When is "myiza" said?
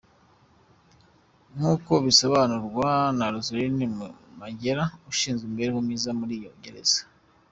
5.85-6.09